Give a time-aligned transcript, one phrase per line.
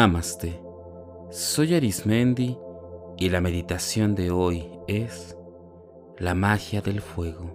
[0.00, 0.56] Namaste.
[1.28, 2.56] Soy Arismendi
[3.18, 5.36] y la meditación de hoy es
[6.16, 7.50] la magia del fuego.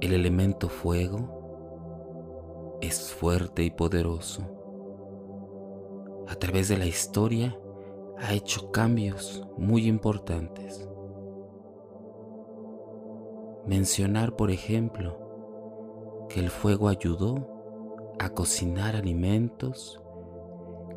[0.00, 4.42] El elemento fuego es fuerte y poderoso.
[6.26, 7.56] A través de la historia
[8.18, 10.88] ha hecho cambios muy importantes.
[13.64, 17.57] Mencionar, por ejemplo, que el fuego ayudó
[18.18, 20.00] a cocinar alimentos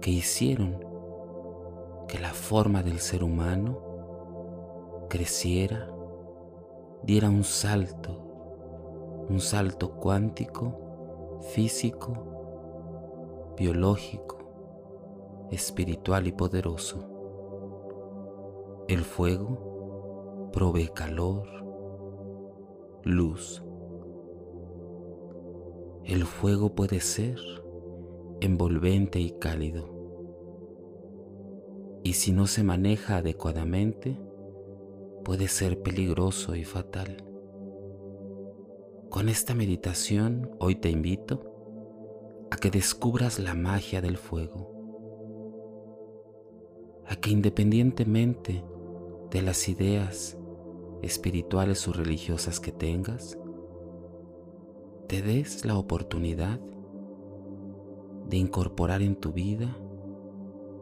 [0.02, 0.84] que hicieron
[2.08, 3.80] que la forma del ser humano
[5.10, 5.90] creciera,
[7.04, 14.38] diera un salto, un salto cuántico, físico, biológico,
[15.52, 17.08] espiritual y poderoso.
[18.88, 21.48] El fuego provee calor,
[23.04, 23.64] luz,
[26.06, 27.38] el fuego puede ser
[28.42, 29.90] envolvente y cálido.
[32.04, 34.20] Y si no se maneja adecuadamente,
[35.24, 37.24] puede ser peligroso y fatal.
[39.10, 44.74] Con esta meditación hoy te invito a que descubras la magia del fuego,
[47.06, 48.64] a que independientemente
[49.30, 50.38] de las ideas
[51.02, 53.38] espirituales o religiosas que tengas,
[55.12, 56.58] te des la oportunidad
[58.30, 59.76] de incorporar en tu vida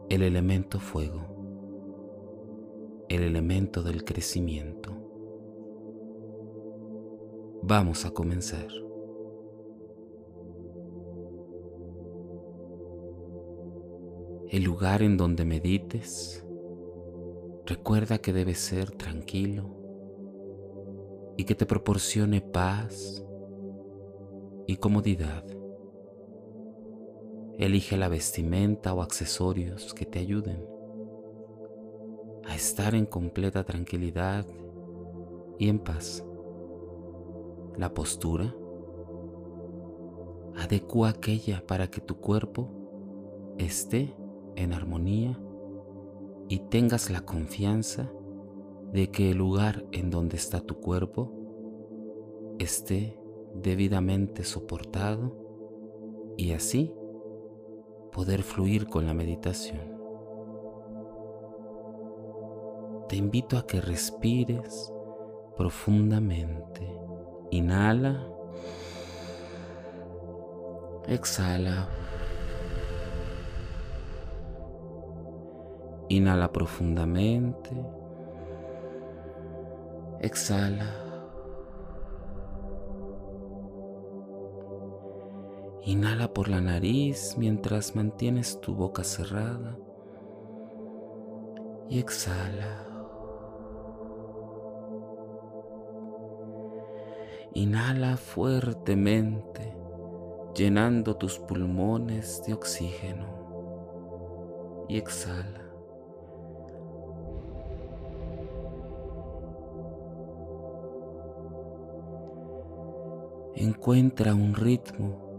[0.08, 1.20] el elemento fuego,
[3.08, 4.92] el elemento del crecimiento.
[7.64, 8.68] Vamos a comenzar.
[14.48, 16.46] El lugar en donde medites,
[17.66, 19.70] recuerda que debe ser tranquilo
[21.36, 23.24] y que te proporcione paz
[24.70, 25.42] y comodidad.
[27.58, 30.64] Elige la vestimenta o accesorios que te ayuden
[32.44, 34.46] a estar en completa tranquilidad
[35.58, 36.24] y en paz.
[37.78, 38.54] La postura
[40.56, 42.68] adecua aquella para que tu cuerpo
[43.58, 44.14] esté
[44.54, 45.36] en armonía
[46.48, 48.08] y tengas la confianza
[48.92, 51.32] de que el lugar en donde está tu cuerpo
[52.60, 53.19] esté
[53.54, 55.36] debidamente soportado
[56.36, 56.94] y así
[58.12, 60.00] poder fluir con la meditación.
[63.08, 64.92] Te invito a que respires
[65.56, 66.86] profundamente.
[67.50, 68.26] Inhala.
[71.08, 71.88] Exhala.
[76.08, 77.70] Inhala profundamente.
[80.20, 81.09] Exhala.
[85.90, 89.76] Inhala por la nariz mientras mantienes tu boca cerrada
[91.88, 92.86] y exhala.
[97.54, 99.76] Inhala fuertemente,
[100.54, 103.26] llenando tus pulmones de oxígeno
[104.88, 105.64] y exhala.
[113.56, 115.29] Encuentra un ritmo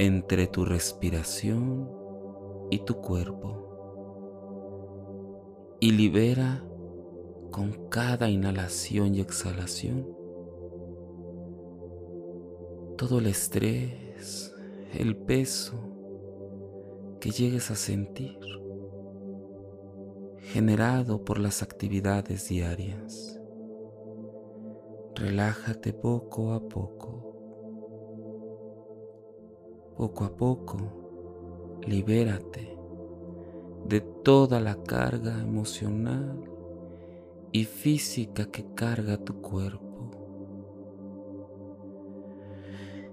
[0.00, 1.86] entre tu respiración
[2.70, 3.66] y tu cuerpo
[5.78, 6.64] y libera
[7.50, 10.08] con cada inhalación y exhalación
[12.96, 14.54] todo el estrés,
[14.94, 15.74] el peso
[17.20, 18.38] que llegues a sentir
[20.38, 23.38] generado por las actividades diarias.
[25.14, 27.29] Relájate poco a poco.
[30.00, 30.78] Poco a poco,
[31.86, 32.74] libérate
[33.84, 36.42] de toda la carga emocional
[37.52, 40.08] y física que carga tu cuerpo.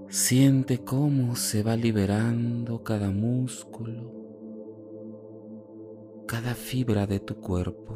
[0.08, 4.14] Siente cómo se va liberando cada músculo,
[6.26, 7.96] cada fibra de tu cuerpo,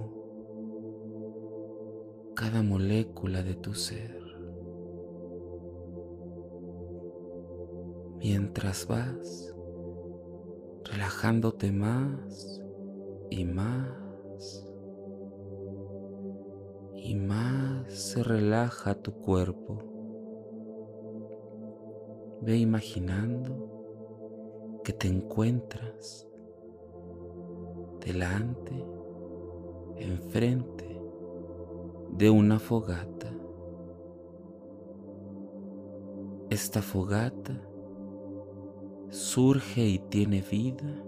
[2.36, 4.21] cada molécula de tu ser.
[8.22, 9.56] Mientras vas
[10.84, 12.62] relajándote más
[13.32, 14.68] y más
[16.94, 19.80] y más se relaja tu cuerpo.
[22.42, 26.28] Ve imaginando que te encuentras
[28.06, 28.86] delante,
[29.96, 31.02] enfrente
[32.12, 33.34] de una fogata.
[36.52, 37.71] Esta fogata
[39.12, 41.04] surge y tiene vida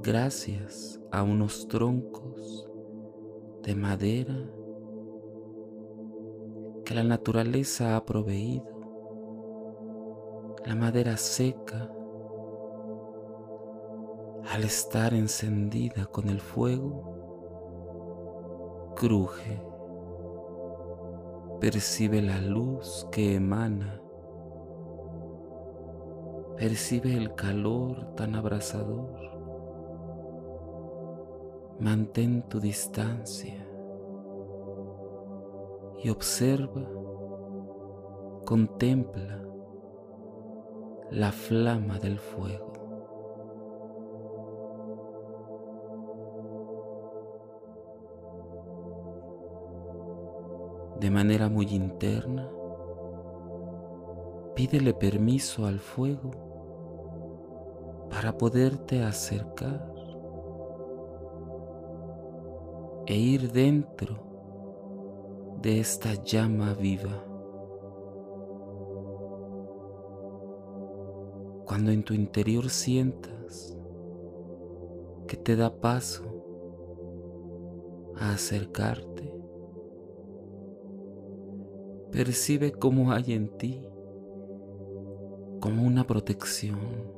[0.00, 2.70] gracias a unos troncos
[3.64, 4.48] de madera
[6.84, 8.64] que la naturaleza ha proveído.
[10.64, 11.90] La madera seca,
[14.48, 17.16] al estar encendida con el fuego,
[18.94, 19.60] cruje,
[21.60, 24.00] percibe la luz que emana,
[26.56, 29.10] percibe el calor tan abrasador.
[31.78, 33.62] Mantén tu distancia
[36.02, 36.88] y observa,
[38.46, 39.42] contempla
[41.10, 42.72] la flama del fuego.
[50.98, 52.50] De manera muy interna,
[54.54, 56.45] pídele permiso al fuego
[58.10, 59.92] para poderte acercar
[63.06, 64.26] e ir dentro
[65.62, 67.24] de esta llama viva.
[71.66, 73.76] Cuando en tu interior sientas
[75.26, 76.24] que te da paso
[78.16, 79.32] a acercarte,
[82.12, 83.88] percibe cómo hay en ti
[85.60, 87.15] como una protección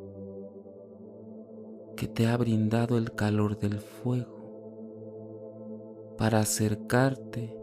[1.99, 4.39] que te ha brindado el calor del fuego
[6.17, 7.59] para acercarte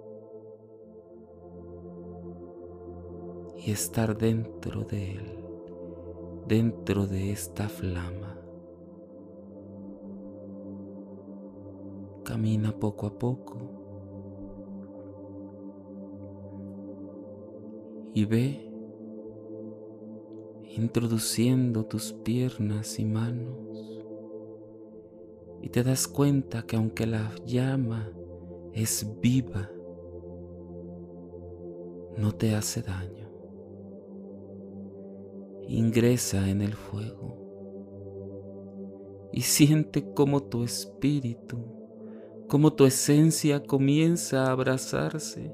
[3.66, 5.40] y estar dentro de Él,
[6.50, 8.38] dentro de esta flama.
[12.26, 13.58] Camina poco a poco
[18.14, 18.70] y ve
[20.76, 23.95] introduciendo tus piernas y manos
[25.66, 28.10] y te das cuenta que aunque la llama
[28.72, 29.70] es viva,
[32.16, 33.26] no te hace daño
[35.68, 37.42] ingresa en el fuego
[39.32, 41.58] y siente cómo tu espíritu,
[42.48, 45.52] cómo tu esencia comienza a abrazarse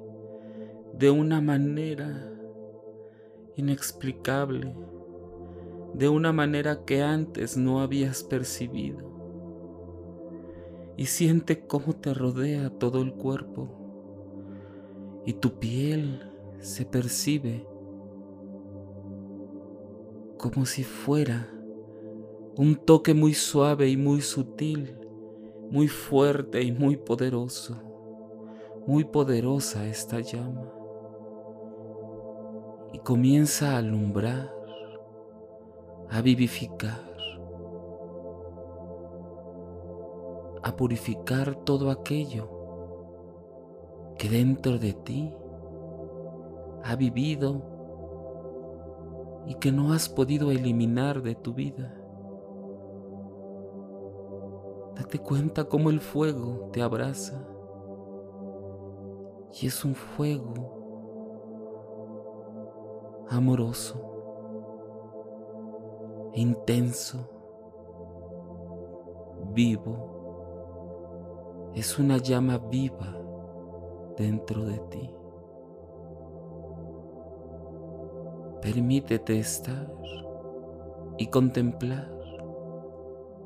[0.93, 2.29] de una manera
[3.55, 4.75] inexplicable,
[5.93, 9.10] de una manera que antes no habías percibido.
[10.97, 13.81] Y siente cómo te rodea todo el cuerpo
[15.25, 16.21] y tu piel
[16.59, 17.67] se percibe
[20.37, 21.47] como si fuera
[22.57, 24.97] un toque muy suave y muy sutil,
[25.69, 27.75] muy fuerte y muy poderoso,
[28.87, 30.71] muy poderosa esta llama.
[32.93, 34.51] Y comienza a alumbrar,
[36.09, 37.10] a vivificar,
[40.63, 42.49] a purificar todo aquello
[44.17, 45.33] que dentro de ti
[46.83, 47.61] ha vivido
[49.47, 51.97] y que no has podido eliminar de tu vida.
[54.95, 57.47] Date cuenta cómo el fuego te abraza
[59.59, 60.81] y es un fuego
[63.29, 63.99] amoroso,
[66.35, 67.29] intenso,
[69.53, 70.10] vivo.
[71.73, 73.17] Es una llama viva
[74.17, 75.09] dentro de ti.
[78.61, 79.91] Permítete estar
[81.17, 82.11] y contemplar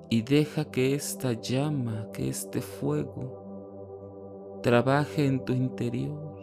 [0.09, 6.34] y deja que esta llama, que este fuego trabaje en tu interior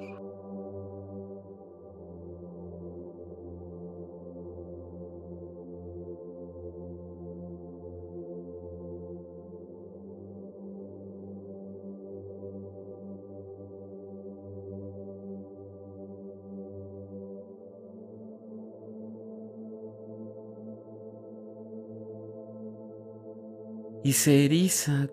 [24.12, 25.08] y se eriza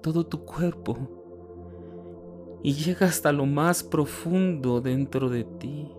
[0.00, 0.96] todo tu cuerpo
[2.62, 5.92] y llega hasta lo más profundo dentro de ti.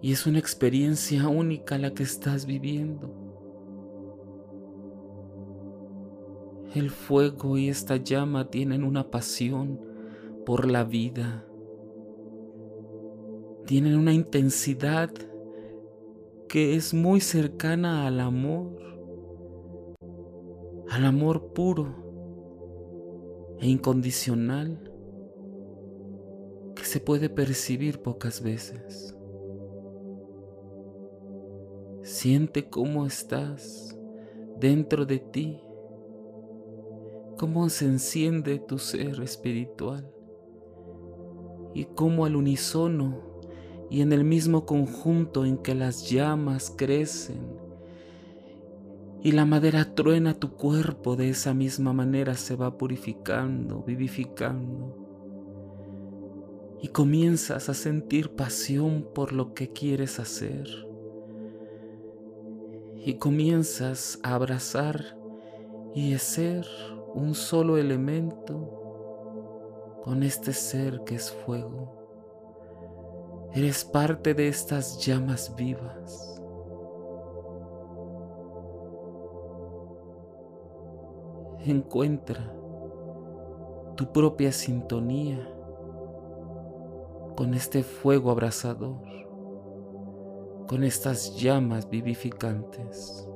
[0.00, 3.12] Y es una experiencia única la que estás viviendo.
[6.76, 9.80] El fuego y esta llama tienen una pasión
[10.46, 11.44] por la vida.
[13.66, 15.10] Tienen una intensidad
[16.48, 18.87] que es muy cercana al amor
[20.90, 21.94] al amor puro
[23.60, 24.90] e incondicional
[26.74, 29.14] que se puede percibir pocas veces.
[32.02, 33.98] Siente cómo estás
[34.58, 35.60] dentro de ti,
[37.36, 40.10] cómo se enciende tu ser espiritual
[41.74, 43.40] y cómo al unísono
[43.90, 47.57] y en el mismo conjunto en que las llamas crecen
[49.22, 54.96] y la madera truena tu cuerpo, de esa misma manera se va purificando, vivificando.
[56.80, 60.68] Y comienzas a sentir pasión por lo que quieres hacer.
[63.04, 65.18] Y comienzas a abrazar
[65.94, 66.66] y a ser
[67.14, 68.78] un solo elemento
[70.04, 71.98] con este ser que es fuego.
[73.52, 76.37] Eres parte de estas llamas vivas.
[81.70, 82.52] Encuentra
[83.96, 85.48] tu propia sintonía
[87.36, 88.96] con este fuego abrasador,
[90.66, 93.27] con estas llamas vivificantes.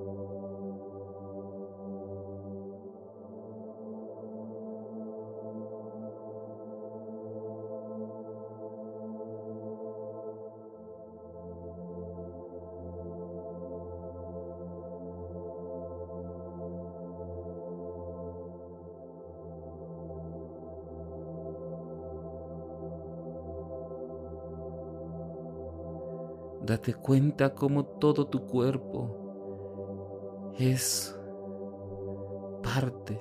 [26.73, 31.15] Date cuenta cómo todo tu cuerpo es
[32.63, 33.21] parte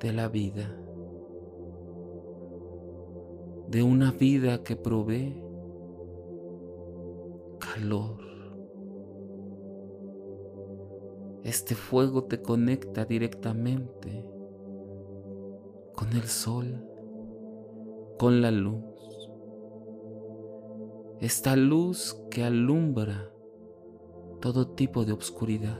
[0.00, 0.74] de la vida,
[3.68, 5.44] de una vida que provee
[7.58, 8.16] calor.
[11.44, 14.24] Este fuego te conecta directamente
[15.92, 16.82] con el sol,
[18.18, 18.92] con la luz
[21.22, 23.32] esta luz que alumbra
[24.40, 25.78] todo tipo de obscuridad.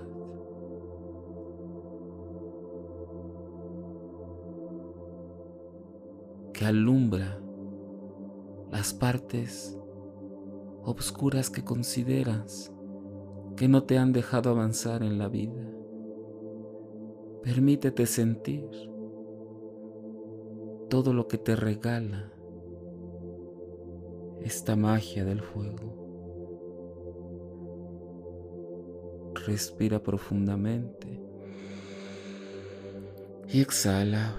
[6.53, 7.41] que alumbra
[8.71, 9.77] las partes
[10.85, 12.73] obscuras que consideras
[13.57, 15.67] que no te han dejado avanzar en la vida.
[17.43, 18.69] Permítete sentir
[20.89, 22.33] todo lo que te regala
[24.45, 26.01] esta magia del fuego.
[29.47, 31.21] Respira profundamente
[33.49, 34.35] y exhala.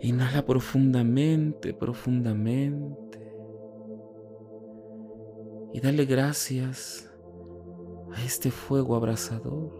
[0.00, 3.18] Inhala profundamente, profundamente.
[5.72, 7.10] Y dale gracias
[8.12, 9.72] a este fuego abrasador.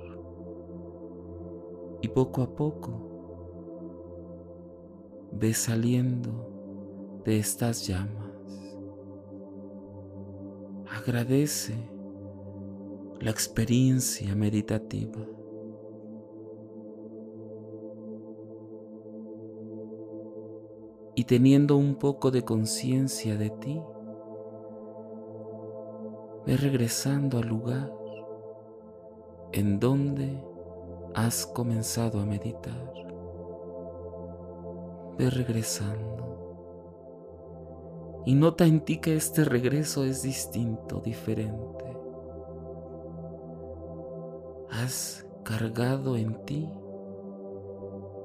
[2.03, 3.16] Y poco a poco
[5.39, 8.33] ve saliendo de estas llamas.
[10.91, 11.75] Agradece
[13.21, 15.21] la experiencia meditativa.
[21.15, 23.81] Y teniendo un poco de conciencia de ti,
[26.47, 27.93] ve regresando al lugar
[29.53, 30.43] en donde
[31.15, 33.06] has comenzado a meditar
[35.19, 36.25] ve regresando.
[38.27, 41.85] Y nota en ti que este regreso es distinto, diferente.
[44.71, 46.69] Has cargado en ti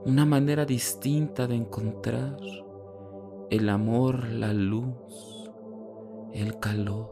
[0.05, 2.37] una manera distinta de encontrar
[3.51, 5.51] el amor, la luz,
[6.33, 7.11] el calor,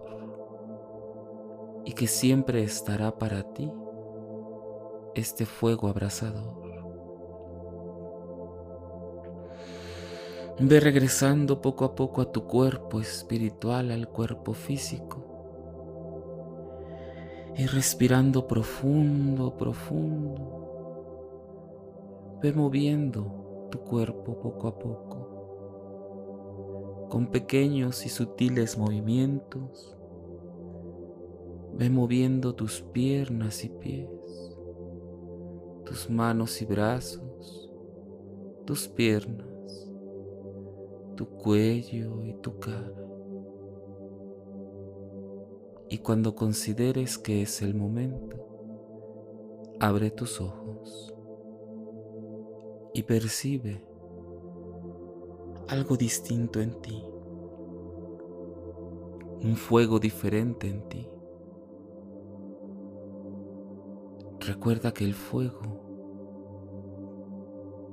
[1.86, 3.72] y que siempre estará para ti
[5.14, 6.59] este fuego abrasador.
[10.62, 15.24] Ve regresando poco a poco a tu cuerpo espiritual, al cuerpo físico.
[17.56, 20.58] Y respirando profundo, profundo.
[22.42, 25.30] Ve moviendo tu cuerpo poco a poco.
[27.10, 29.96] Con pequeños y sutiles movimientos.
[31.74, 34.10] Ve moviendo tus piernas y pies.
[35.86, 37.72] Tus manos y brazos.
[38.66, 39.49] Tus piernas
[41.20, 42.94] tu cuello y tu cara.
[45.90, 48.38] Y cuando consideres que es el momento,
[49.82, 51.14] abre tus ojos
[52.94, 53.86] y percibe
[55.68, 57.04] algo distinto en ti,
[59.44, 61.10] un fuego diferente en ti.
[64.40, 65.82] Recuerda que el fuego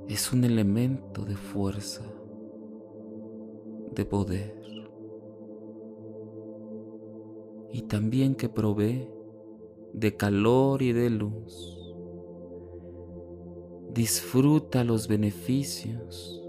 [0.07, 2.05] es un elemento de fuerza
[3.97, 4.55] de poder,
[7.73, 9.09] y también que provee
[9.93, 11.73] de calor y de luz.
[13.93, 16.43] Disfruta los beneficios,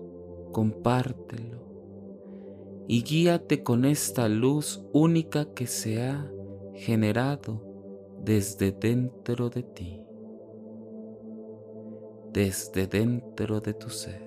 [0.51, 1.57] compártelo
[2.87, 6.29] y guíate con esta luz única que se ha
[6.73, 7.61] generado
[8.23, 10.01] desde dentro de ti,
[12.33, 14.26] desde dentro de tu ser.